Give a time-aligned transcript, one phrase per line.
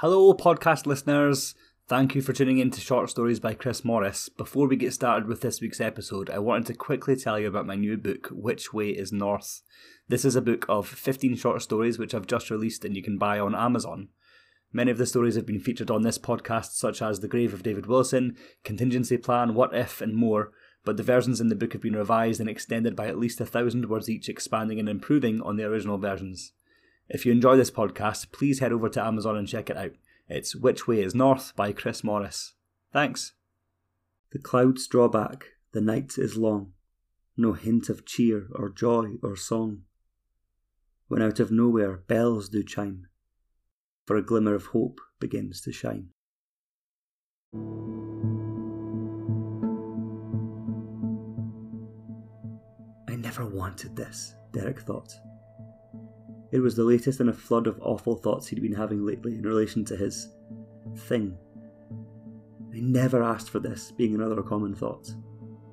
[0.00, 1.54] Hello, podcast listeners.
[1.88, 4.28] Thank you for tuning in to Short Stories by Chris Morris.
[4.28, 7.66] Before we get started with this week's episode, I wanted to quickly tell you about
[7.66, 9.62] my new book, Which Way is North.
[10.06, 13.16] This is a book of 15 short stories which I've just released and you can
[13.16, 14.08] buy on Amazon.
[14.70, 17.62] Many of the stories have been featured on this podcast, such as The Grave of
[17.62, 20.52] David Wilson, Contingency Plan, What If, and more,
[20.84, 23.46] but the versions in the book have been revised and extended by at least a
[23.46, 26.52] thousand words each, expanding and improving on the original versions.
[27.08, 29.92] If you enjoy this podcast, please head over to Amazon and check it out.
[30.28, 32.54] It's Which Way is North by Chris Morris.
[32.92, 33.34] Thanks.
[34.32, 36.72] The clouds draw back, the night is long,
[37.36, 39.82] no hint of cheer or joy or song.
[41.06, 43.06] When out of nowhere bells do chime,
[44.04, 46.08] for a glimmer of hope begins to shine.
[53.08, 55.14] I never wanted this, Derek thought.
[56.52, 59.42] It was the latest in a flood of awful thoughts he'd been having lately in
[59.42, 60.28] relation to his
[60.96, 61.36] thing.
[62.72, 65.12] I never asked for this, being another common thought.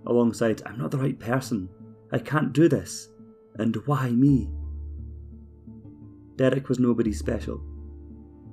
[0.06, 1.70] Alongside, I'm not the right person.
[2.12, 3.10] I can't do this.
[3.56, 4.50] And why me?
[6.36, 7.64] Derek was nobody special.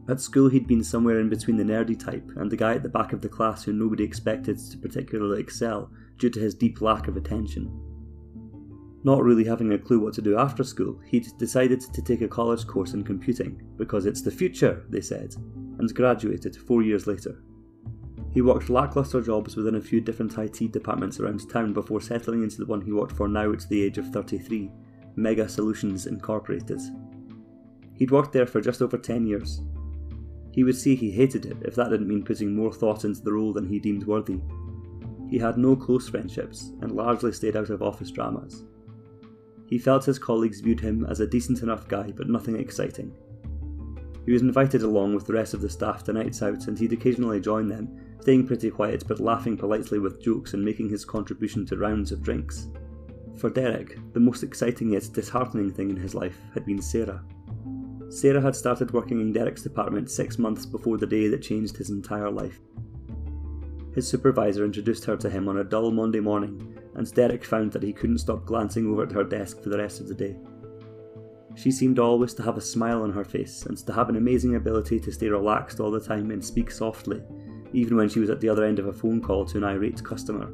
[0.09, 2.89] At school, he'd been somewhere in between the nerdy type and the guy at the
[2.89, 7.09] back of the class who nobody expected to particularly excel due to his deep lack
[7.09, 7.90] of attention.
[9.03, 12.29] Not really having a clue what to do after school, he'd decided to take a
[12.29, 15.35] college course in computing because it's the future, they said,
[15.79, 17.43] and graduated four years later.
[18.33, 22.59] He worked lackluster jobs within a few different IT departments around town before settling into
[22.59, 24.71] the one he worked for now at the age of 33,
[25.17, 26.81] Mega Solutions Incorporated.
[27.95, 29.63] He'd worked there for just over 10 years.
[30.53, 33.33] He would say he hated it if that didn't mean putting more thought into the
[33.33, 34.41] role than he deemed worthy.
[35.29, 38.65] He had no close friendships and largely stayed out of office dramas.
[39.71, 43.15] He felt his colleagues viewed him as a decent enough guy, but nothing exciting.
[44.27, 46.93] He was invited along with the rest of the staff to nights out, and he'd
[46.93, 47.89] occasionally join them,
[48.21, 52.21] staying pretty quiet but laughing politely with jokes and making his contribution to rounds of
[52.21, 52.69] drinks.
[53.37, 57.23] For Derek, the most exciting yet disheartening thing in his life had been Sarah.
[58.09, 61.91] Sarah had started working in Derek's department six months before the day that changed his
[61.91, 62.59] entire life.
[63.95, 67.83] His supervisor introduced her to him on a dull Monday morning, and Derek found that
[67.83, 70.37] he couldn't stop glancing over at her desk for the rest of the day.
[71.55, 74.57] She seemed always to have a smile on her face and to have an amazing
[74.57, 77.23] ability to stay relaxed all the time and speak softly,
[77.73, 80.03] even when she was at the other end of a phone call to an irate
[80.03, 80.53] customer.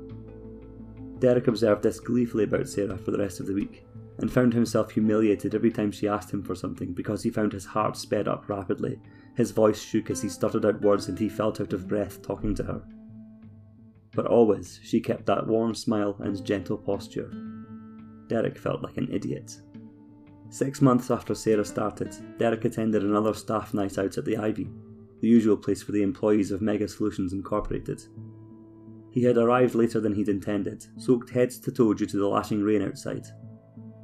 [1.19, 3.85] Derek observed this gleefully about Sarah for the rest of the week,
[4.19, 7.67] and found himself humiliated every time she asked him for something because he found his
[7.67, 8.99] heart sped up rapidly,
[9.37, 12.55] his voice shook as he stuttered out words and he felt out of breath talking
[12.55, 12.83] to her
[14.17, 17.31] but always she kept that warm smile and gentle posture.
[18.29, 19.61] Derek felt like an idiot.
[20.49, 24.69] Six months after Sarah started, Derek attended another staff night out at the Ivy,
[25.21, 28.03] the usual place for the employees of Mega Solutions Incorporated.
[29.11, 32.63] He had arrived later than he'd intended, soaked head to toe due to the lashing
[32.63, 33.27] rain outside.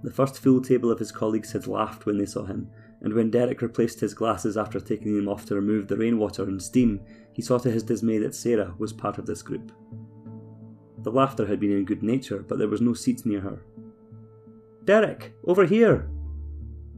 [0.02, 2.68] The first full table of his colleagues had laughed when they saw him,
[3.02, 6.62] and when Derek replaced his glasses after taking them off to remove the rainwater and
[6.62, 7.00] steam,
[7.32, 9.72] he saw to his dismay that Sarah was part of this group.
[11.02, 13.62] The laughter had been in good nature, but there was no seat near her.
[14.84, 16.08] Derek, over here!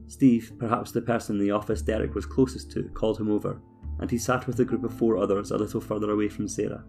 [0.07, 3.59] Steve, perhaps the person in the office Derek was closest to, called him over,
[3.99, 6.83] and he sat with a group of four others a little further away from Sarah.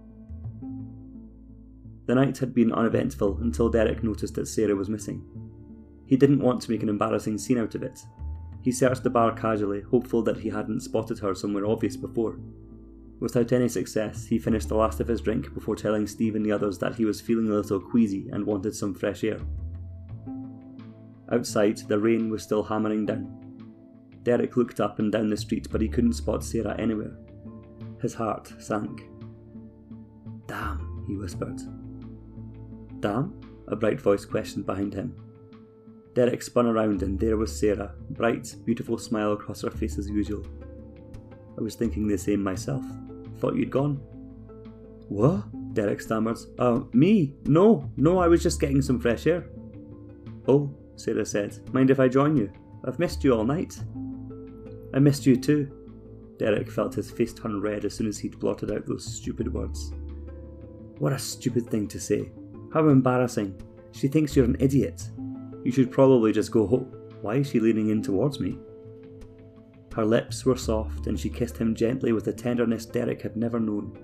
[2.06, 5.24] The night had been uneventful until Derek noticed that Sarah was missing.
[6.06, 7.98] He didn't want to make an embarrassing scene out of it.
[8.62, 12.38] He searched the bar casually, hopeful that he hadn't spotted her somewhere obvious before.
[13.18, 16.52] Without any success, he finished the last of his drink before telling Steve and the
[16.52, 19.38] others that he was feeling a little queasy and wanted some fresh air.
[21.32, 23.32] Outside, the rain was still hammering down.
[24.22, 27.16] Derek looked up and down the street, but he couldn't spot Sarah anywhere.
[28.02, 29.08] His heart sank.
[30.46, 31.60] Damn, he whispered.
[33.00, 33.40] Damn?
[33.68, 35.14] A bright voice questioned behind him.
[36.14, 40.44] Derek spun around and there was Sarah, bright, beautiful smile across her face as usual.
[41.58, 42.84] I was thinking the same myself.
[43.38, 44.00] Thought you'd gone.
[45.08, 45.74] What?
[45.74, 46.38] Derek stammered.
[46.58, 47.34] Uh, me?
[47.44, 49.48] No, no, I was just getting some fresh air.
[50.48, 51.58] Oh, Sarah said.
[51.72, 52.50] Mind if I join you?
[52.84, 53.78] I've missed you all night.
[54.94, 55.70] I missed you too.
[56.38, 59.92] Derek felt his face turn red as soon as he'd blotted out those stupid words.
[60.98, 62.30] What a stupid thing to say.
[62.72, 63.60] How embarrassing.
[63.92, 65.02] She thinks you're an idiot.
[65.64, 66.92] You should probably just go home.
[67.22, 68.58] Why is she leaning in towards me?
[69.96, 73.58] Her lips were soft, and she kissed him gently with a tenderness Derek had never
[73.58, 73.96] known.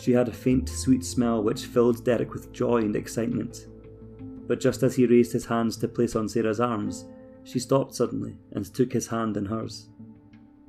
[0.00, 3.66] She had a faint, sweet smell which filled Derek with joy and excitement.
[4.46, 7.06] But just as he raised his hands to place on Sarah's arms,
[7.42, 9.88] she stopped suddenly and took his hand in hers.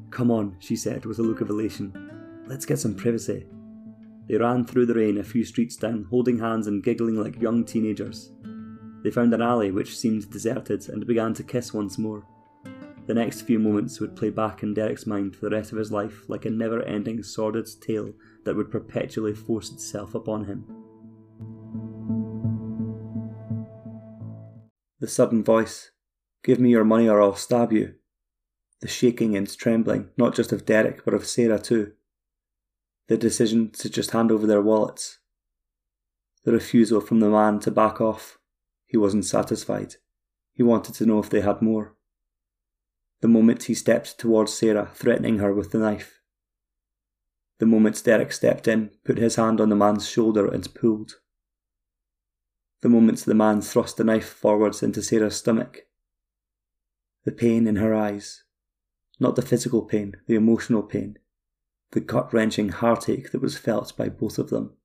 [0.10, 1.94] Come on, she said with a look of elation.
[2.48, 3.45] Let's get some privacy.
[4.27, 7.63] They ran through the rain a few streets down, holding hands and giggling like young
[7.63, 8.31] teenagers.
[9.04, 12.25] They found an alley which seemed deserted and began to kiss once more.
[13.07, 15.91] The next few moments would play back in Derek's mind for the rest of his
[15.91, 18.13] life like a never ending sordid tale
[18.45, 20.65] that would perpetually force itself upon him.
[24.99, 25.91] The sudden voice
[26.43, 27.95] Give me your money or I'll stab you.
[28.81, 31.93] The shaking and trembling, not just of Derek, but of Sarah too.
[33.07, 35.19] The decision to just hand over their wallets.
[36.43, 38.39] The refusal from the man to back off.
[38.85, 39.95] He wasn't satisfied.
[40.53, 41.95] He wanted to know if they had more.
[43.25, 46.22] The moment he stepped towards Sarah, threatening her with the knife.
[47.57, 51.13] The moment Derek stepped in, put his hand on the man's shoulder and pulled.
[52.83, 55.88] The moment the man thrust the knife forwards into Sarah's stomach.
[57.24, 58.44] The pain in her eyes.
[59.19, 61.18] Not the physical pain, the emotional pain.
[61.94, 64.77] The gut wrenching heartache that was felt by both of them.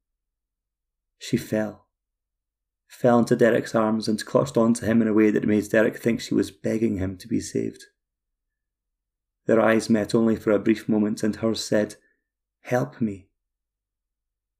[1.18, 1.88] She fell.
[2.88, 6.22] Fell into Derek's arms and clutched onto him in a way that made Derek think
[6.22, 7.84] she was begging him to be saved.
[9.50, 11.96] Their eyes met only for a brief moment, and hers said,
[12.60, 13.30] Help me.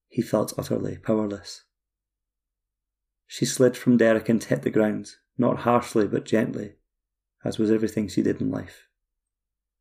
[0.09, 1.63] He felt utterly powerless.
[3.29, 6.73] She slid from Derek and hit the ground, not harshly but gently,
[7.45, 8.89] as was everything she did in life,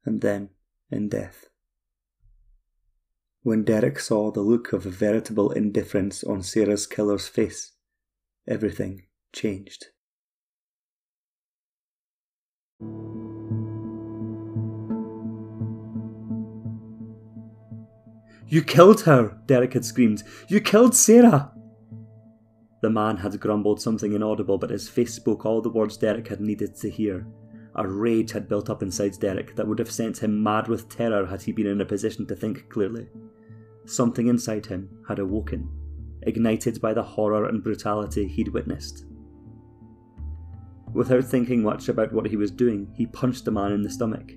[0.05, 0.51] and then
[0.91, 1.47] in death.
[3.41, 7.71] When Derek saw the look of veritable indifference on Sarah's killer's face,
[8.47, 9.87] everything changed.
[18.49, 19.37] You killed her!
[19.45, 20.23] Derek had screamed.
[20.47, 21.51] You killed Sarah!
[22.81, 26.41] The man had grumbled something inaudible, but his face spoke all the words Derek had
[26.41, 27.27] needed to hear.
[27.75, 31.27] A rage had built up inside Derek that would have sent him mad with terror
[31.27, 33.07] had he been in a position to think clearly.
[33.85, 35.69] Something inside him had awoken,
[36.23, 39.05] ignited by the horror and brutality he'd witnessed.
[40.93, 44.31] Without thinking much about what he was doing, he punched the man in the stomach.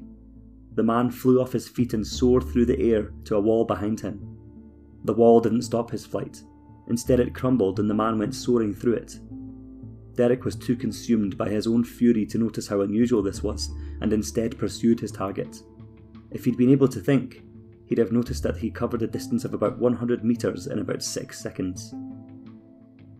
[0.74, 4.00] The man flew off his feet and soared through the air to a wall behind
[4.00, 4.38] him.
[5.04, 6.42] The wall didn't stop his flight.
[6.88, 9.18] Instead, it crumbled and the man went soaring through it.
[10.14, 13.70] Derek was too consumed by his own fury to notice how unusual this was,
[14.00, 15.62] and instead pursued his target.
[16.30, 17.42] If he'd been able to think,
[17.86, 21.42] he'd have noticed that he covered a distance of about 100 metres in about 6
[21.42, 21.94] seconds.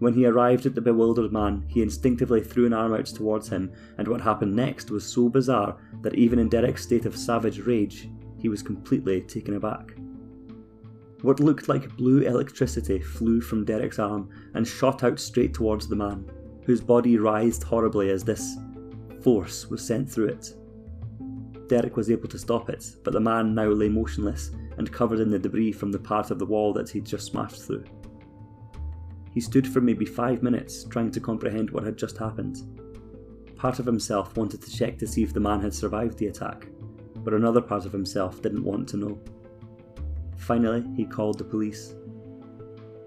[0.02, 3.70] When he arrived at the bewildered man, he instinctively threw an arm out towards him,
[3.98, 8.08] and what happened next was so bizarre that even in Derek's state of savage rage,
[8.36, 9.94] he was completely taken aback.
[11.20, 15.94] What looked like blue electricity flew from Derek's arm and shot out straight towards the
[15.94, 16.28] man,
[16.66, 18.56] whose body writhed horribly as this
[19.22, 20.52] force was sent through it.
[21.68, 25.30] Derek was able to stop it, but the man now lay motionless and covered in
[25.30, 27.84] the debris from the part of the wall that he'd just smashed through.
[29.32, 32.62] He stood for maybe five minutes trying to comprehend what had just happened.
[33.56, 36.66] Part of himself wanted to check to see if the man had survived the attack,
[37.16, 39.20] but another part of himself didn't want to know.
[40.36, 41.94] Finally, he called the police.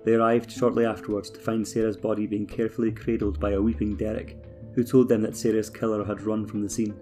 [0.03, 4.37] They arrived shortly afterwards to find Sarah's body being carefully cradled by a weeping Derek,
[4.73, 6.93] who told them that Sarah's killer had run from the scene.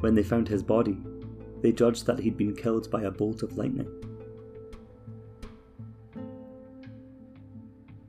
[0.00, 0.98] When they found his body,
[1.62, 4.03] they judged that he'd been killed by a bolt of lightning.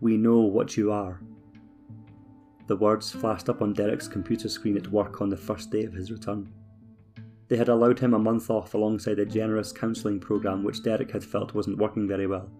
[0.05, 1.19] We know what you are.
[2.67, 5.93] The words flashed up on Derek's computer screen at work on the first day of
[5.93, 6.53] his return.
[7.47, 11.23] They had allowed him a month off alongside a generous counselling programme which Derek had
[11.23, 12.51] felt wasn't working very well.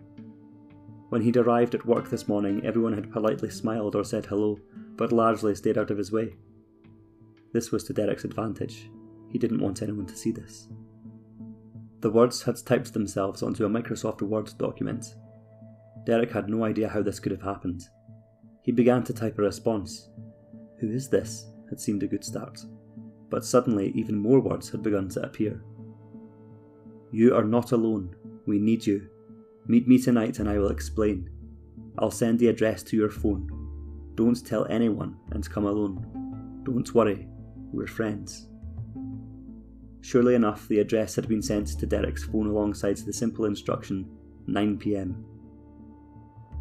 [1.10, 4.58] When he'd arrived at work this morning, everyone had politely smiled or said hello,
[4.96, 6.38] but largely stayed out of his way.
[7.54, 8.90] This was to Derek's advantage.
[9.30, 10.68] He didn't want anyone to see this.
[12.02, 15.14] The words had typed themselves onto a Microsoft Word document,
[16.06, 17.84] Derek had no idea how this could have happened.
[18.64, 20.10] He began to type a response.
[20.80, 21.48] Who is this?
[21.70, 22.60] had seemed a good start.
[23.30, 25.64] But suddenly, even more words had begun to appear.
[27.12, 28.16] You are not alone.
[28.46, 29.10] We need you.
[29.68, 31.30] Meet me tonight and I will explain.
[31.98, 33.50] I'll send the address to your phone.
[34.16, 36.62] Don't tell anyone and come alone.
[36.64, 37.28] Don't worry,
[37.72, 38.48] we're friends.
[40.02, 44.08] Surely enough, the address had been sent to Derek's phone alongside the simple instruction
[44.48, 45.16] 9pm.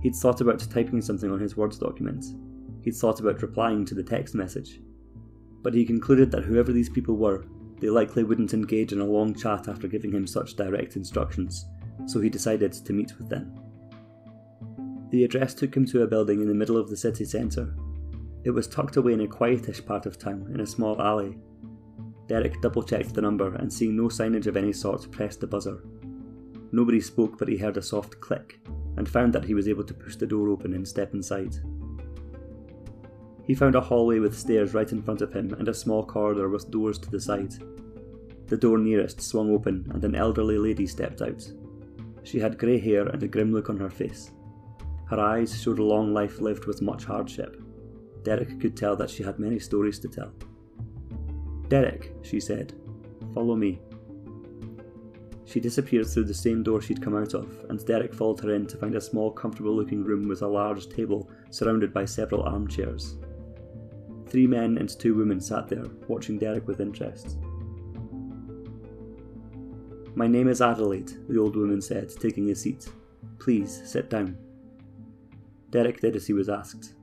[0.05, 2.27] He'd thought about typing something on his Words document.
[2.83, 4.79] He'd thought about replying to the text message.
[5.63, 7.47] But he concluded that whoever these people were,
[7.81, 11.65] they likely wouldn't engage in a long chat after giving him such direct instructions,
[12.05, 13.59] so he decided to meet with them.
[15.11, 17.75] The address took him to a building in the middle of the city centre.
[18.45, 21.39] It was tucked away in a quietish part of town, in a small alley.
[22.29, 25.83] Derek double checked the number and seeing no signage of any sort, pressed the buzzer.
[26.75, 28.59] Nobody spoke, but he heard a soft click
[28.97, 31.55] and found that he was able to push the door open and step inside.
[33.45, 36.49] He found a hallway with stairs right in front of him and a small corridor
[36.49, 37.55] with doors to the side.
[38.49, 41.49] The door nearest swung open and an elderly lady stepped out.
[42.25, 44.33] She had grey hair and a grim look on her face.
[45.09, 47.63] Her eyes showed a long life lived with much hardship.
[48.25, 50.33] Derek could tell that she had many stories to tell.
[51.69, 52.73] Derek, she said,
[53.33, 53.81] follow me.
[55.47, 58.67] She disappeared through the same door she'd come out of, and Derek followed her in
[58.67, 63.17] to find a small, comfortable looking room with a large table surrounded by several armchairs.
[64.27, 67.39] Three men and two women sat there, watching Derek with interest.
[70.17, 72.89] My name is Adelaide, the old woman said, taking a seat.
[73.39, 74.39] Please sit down.
[75.71, 76.95] Derek did as he was asked.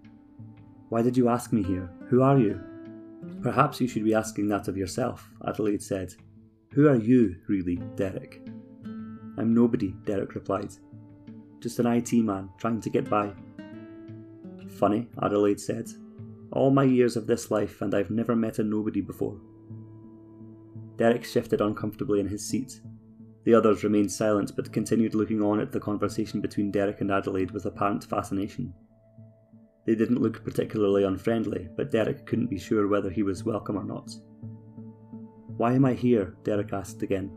[0.90, 1.90] Why did you ask me here?
[2.10, 2.60] Who are you?
[3.42, 6.16] Perhaps you should be asking that of yourself, Adelaide said.
[6.74, 8.42] Who are you, really, Derek?
[9.38, 10.72] I'm nobody, Derek replied.
[11.60, 13.34] Just an IT man trying to get by.
[14.80, 15.90] Funny, Adelaide said.
[16.54, 19.38] All my years of this life, and I've never met a nobody before.
[20.96, 22.80] Derek shifted uncomfortably in his seat.
[23.44, 27.52] The others remained silent but continued looking on at the conversation between Derek and Adelaide
[27.52, 28.74] with apparent fascination.
[29.86, 33.84] They didn't look particularly unfriendly, but Derek couldn't be sure whether he was welcome or
[33.84, 34.10] not.
[35.58, 36.36] Why am I here?
[36.44, 37.32] Derek asked again.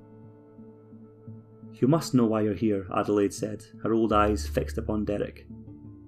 [1.75, 5.47] You must know why you're here, Adelaide said, her old eyes fixed upon Derek.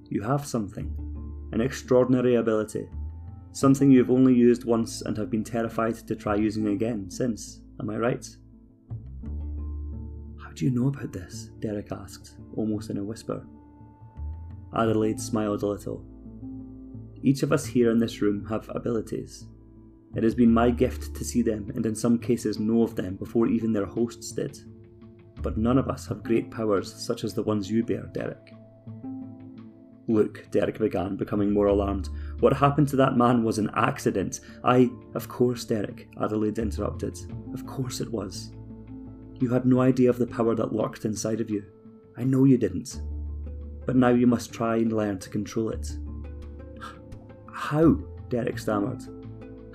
[0.08, 0.94] You have something,
[1.52, 2.88] an extraordinary ability,
[3.52, 7.90] something you've only used once and have been terrified to try using again since, am
[7.90, 8.26] I right?
[10.40, 11.50] How do you know about this?
[11.58, 13.44] Derek asked, almost in a whisper.
[14.76, 16.04] Adelaide smiled a little.
[17.22, 19.46] Each of us here in this room have abilities,
[20.14, 23.16] it has been my gift to see them and in some cases know of them
[23.16, 24.58] before even their hosts did.
[25.42, 28.52] But none of us have great powers such as the ones you bear, Derek.
[30.08, 32.08] Look, Derek began, becoming more alarmed.
[32.38, 34.40] What happened to that man was an accident.
[34.62, 34.88] I.
[35.14, 37.18] Of course, Derek, Adelaide interrupted.
[37.52, 38.52] Of course it was.
[39.40, 41.64] You had no idea of the power that lurked inside of you.
[42.16, 43.02] I know you didn't.
[43.84, 45.90] But now you must try and learn to control it.
[47.52, 47.94] How?
[48.28, 49.02] Derek stammered.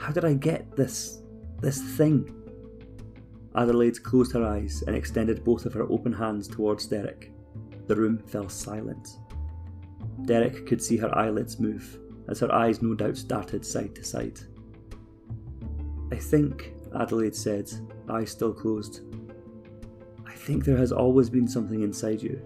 [0.01, 1.19] How did I get this.
[1.61, 2.33] this thing?
[3.55, 7.31] Adelaide closed her eyes and extended both of her open hands towards Derek.
[7.85, 9.19] The room fell silent.
[10.23, 14.39] Derek could see her eyelids move, as her eyes no doubt darted side to side.
[16.11, 17.71] I think, Adelaide said,
[18.09, 19.01] eyes still closed.
[20.25, 22.41] I think there has always been something inside you.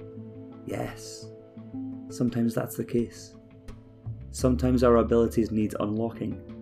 [0.65, 1.29] Yes.
[2.09, 3.33] Sometimes that's the case.
[4.31, 6.54] Sometimes our abilities need unlocking,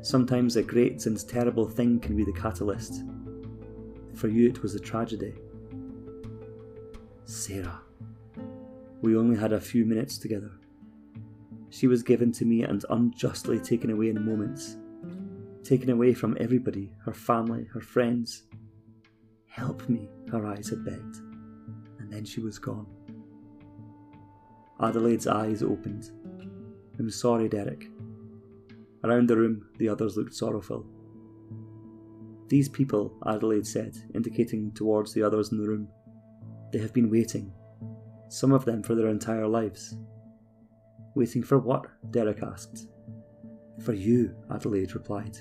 [0.00, 3.02] Sometimes a great and terrible thing can be the catalyst.
[4.14, 5.34] For you, it was a tragedy.
[7.24, 7.80] Sarah.
[9.02, 10.52] We only had a few minutes together.
[11.70, 14.76] She was given to me and unjustly taken away in moments.
[15.62, 18.44] Taken away from everybody her family, her friends.
[19.46, 21.16] Help me, her eyes had begged.
[21.98, 22.86] And then she was gone.
[24.80, 26.10] Adelaide's eyes opened.
[26.98, 27.90] I'm sorry, Derek.
[29.04, 30.84] Around the room, the others looked sorrowful.
[32.48, 35.88] These people, Adelaide said, indicating towards the others in the room.
[36.72, 37.52] They have been waiting,
[38.28, 39.96] some of them for their entire lives.
[41.14, 41.86] Waiting for what?
[42.10, 42.88] Derek asked.
[43.84, 45.38] For you, Adelaide replied.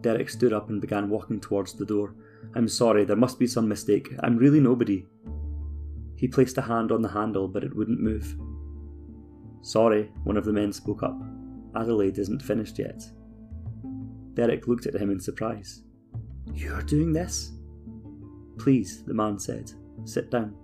[0.00, 2.14] Derek stood up and began walking towards the door.
[2.54, 4.14] I'm sorry, there must be some mistake.
[4.20, 5.06] I'm really nobody.
[6.16, 8.36] He placed a hand on the handle, but it wouldn't move.
[9.66, 11.20] Sorry, one of the men spoke up.
[11.74, 13.02] Adelaide isn't finished yet.
[14.34, 15.82] Derek looked at him in surprise.
[16.54, 17.50] You're doing this?
[18.58, 19.72] Please, the man said.
[20.04, 20.54] Sit down.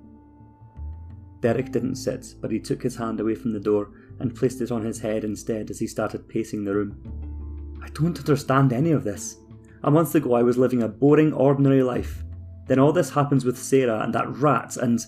[1.41, 3.91] Derek didn't sit, but he took his hand away from the door
[4.21, 7.81] and placed it on his head instead as he started pacing the room.
[7.83, 9.37] I don't understand any of this.
[9.83, 12.23] A month ago I was living a boring, ordinary life.
[12.69, 15.05] Then all this happens with Sarah and that rat, and.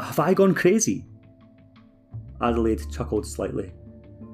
[0.00, 1.04] Have I gone crazy?
[2.42, 3.72] Adelaide chuckled slightly.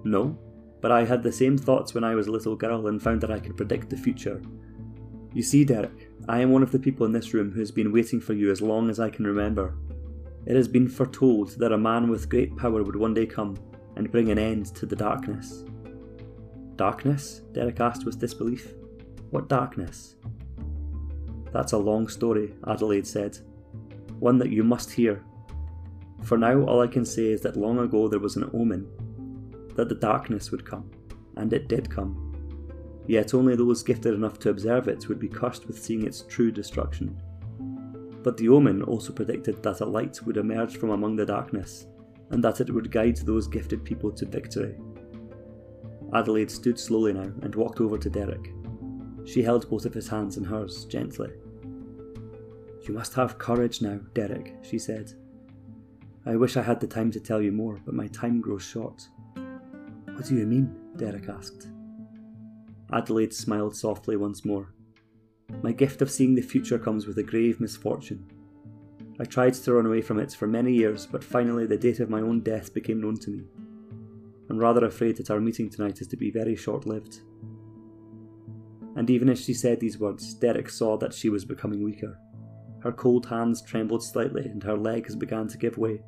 [0.04, 0.38] No,
[0.80, 3.30] but I had the same thoughts when I was a little girl and found that
[3.30, 4.40] I could predict the future.
[5.32, 7.92] You see, Derek, I am one of the people in this room who has been
[7.92, 9.76] waiting for you as long as I can remember.
[10.46, 13.56] It has been foretold that a man with great power would one day come
[13.96, 15.64] and bring an end to the darkness.
[16.76, 17.42] Darkness?
[17.52, 18.74] Derek asked with disbelief.
[19.30, 20.14] What darkness?
[21.52, 23.38] That's a long story, Adelaide said.
[24.20, 25.24] One that you must hear
[26.22, 28.88] for now, all I can say is that long ago there was an omen
[29.76, 30.90] that the darkness would come,
[31.36, 32.22] and it did come.
[33.08, 36.50] yet only those gifted enough to observe it would be cursed with seeing its true
[36.50, 37.16] destruction.
[38.22, 41.86] But the omen also predicted that a light would emerge from among the darkness,
[42.30, 44.76] and that it would guide those gifted people to victory.
[46.12, 48.52] Adelaide stood slowly now and walked over to Derek.
[49.24, 51.30] She held both of his hands in hers gently.
[52.82, 55.12] You must have courage now, Derek, she said.
[56.28, 59.06] I wish I had the time to tell you more, but my time grows short.
[60.12, 60.74] What do you mean?
[60.96, 61.68] Derek asked.
[62.92, 64.72] Adelaide smiled softly once more.
[65.62, 68.28] My gift of seeing the future comes with a grave misfortune.
[69.20, 72.10] I tried to run away from it for many years, but finally the date of
[72.10, 73.44] my own death became known to me.
[74.50, 77.20] I'm rather afraid that our meeting tonight is to be very short lived.
[78.96, 82.18] And even as she said these words, Derek saw that she was becoming weaker.
[82.82, 86.00] Her cold hands trembled slightly and her legs began to give way.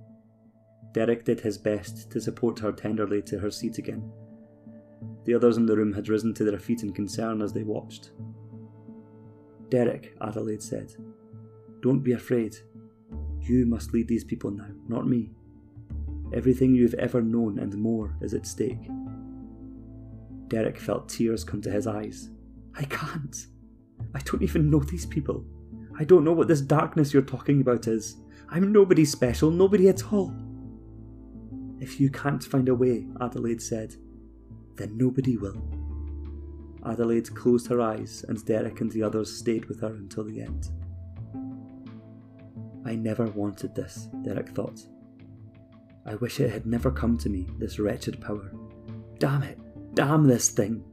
[0.93, 4.11] Derek did his best to support her tenderly to her seat again.
[5.25, 8.13] The others in the room had risen to their feet in concern as they watched.
[9.69, 10.95] Derek, Adelaide said,
[11.81, 12.57] don't be afraid.
[13.41, 15.31] You must lead these people now, not me.
[16.33, 18.89] Everything you've ever known and more is at stake.
[20.49, 22.31] Derek felt tears come to his eyes.
[22.75, 23.47] I can't.
[24.15, 25.45] I don't even know these people.
[25.99, 28.17] I don't know what this darkness you're talking about is.
[28.51, 30.35] I'm nobody special, nobody at all.
[31.81, 33.95] If you can't find a way, Adelaide said,
[34.77, 35.63] then nobody will.
[36.85, 40.69] Adelaide closed her eyes, and Derek and the others stayed with her until the end.
[42.85, 44.81] I never wanted this, Derek thought.
[46.07, 48.53] I wish it had never come to me, this wretched power.
[49.19, 49.59] Damn it!
[49.95, 50.85] Damn this thing!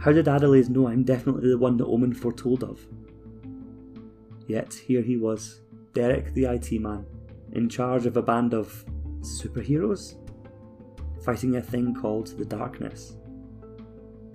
[0.00, 2.86] How did Adelaide know I'm definitely the one the Omen foretold of?
[4.46, 5.62] Yet here he was,
[5.94, 7.06] Derek the IT man,
[7.52, 8.84] in charge of a band of
[9.24, 10.16] superheroes?
[11.24, 13.16] Fighting a thing called the Darkness.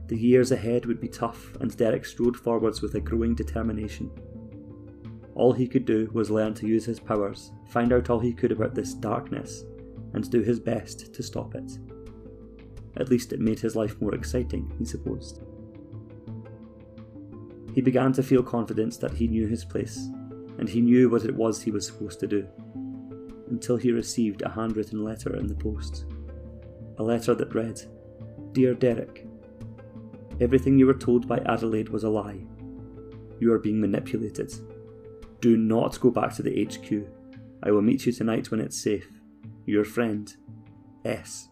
[0.07, 4.09] The years ahead would be tough, and Derek strode forwards with a growing determination.
[5.35, 8.51] All he could do was learn to use his powers, find out all he could
[8.51, 9.63] about this darkness,
[10.13, 11.77] and do his best to stop it.
[12.97, 15.41] At least it made his life more exciting, he supposed.
[17.75, 20.09] He began to feel confidence that he knew his place,
[20.57, 22.47] and he knew what it was he was supposed to do,
[23.49, 26.05] until he received a handwritten letter in the post.
[26.97, 27.81] A letter that read
[28.53, 29.27] Dear Derek,
[30.41, 32.39] Everything you were told by Adelaide was a lie.
[33.39, 34.53] You are being manipulated.
[35.41, 37.07] Do not go back to the HQ.
[37.61, 39.09] I will meet you tonight when it's safe.
[39.65, 40.33] Your friend,
[41.03, 41.49] S.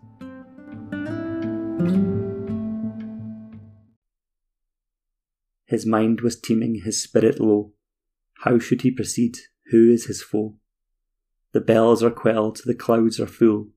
[5.65, 7.73] His mind was teeming, his spirit low.
[8.43, 9.38] How should he proceed?
[9.71, 10.55] Who is his foe?
[11.53, 13.69] The bells are quelled, the clouds are full.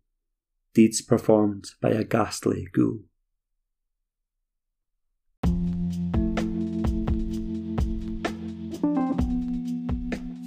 [0.74, 3.00] Deeds performed by a ghastly ghoul.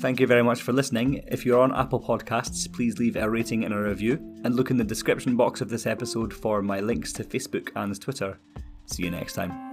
[0.03, 1.23] Thank you very much for listening.
[1.27, 4.75] If you're on Apple Podcasts, please leave a rating and a review, and look in
[4.75, 8.37] the description box of this episode for my links to Facebook and Twitter.
[8.85, 9.72] See you next time.